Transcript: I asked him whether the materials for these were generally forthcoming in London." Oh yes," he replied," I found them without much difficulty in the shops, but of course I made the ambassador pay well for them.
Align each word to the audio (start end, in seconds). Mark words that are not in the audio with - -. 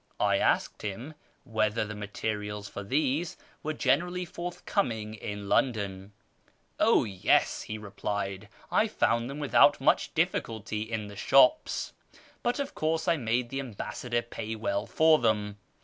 I 0.19 0.37
asked 0.39 0.81
him 0.81 1.13
whether 1.43 1.85
the 1.85 1.93
materials 1.93 2.67
for 2.67 2.81
these 2.81 3.37
were 3.61 3.73
generally 3.75 4.25
forthcoming 4.25 5.13
in 5.13 5.47
London." 5.47 6.11
Oh 6.79 7.03
yes," 7.03 7.61
he 7.61 7.77
replied," 7.77 8.49
I 8.71 8.87
found 8.87 9.29
them 9.29 9.37
without 9.37 9.79
much 9.79 10.11
difficulty 10.15 10.81
in 10.81 11.05
the 11.05 11.15
shops, 11.15 11.93
but 12.41 12.57
of 12.57 12.73
course 12.73 13.07
I 13.07 13.17
made 13.17 13.49
the 13.49 13.59
ambassador 13.59 14.23
pay 14.23 14.55
well 14.55 14.87
for 14.87 15.19
them. 15.19 15.59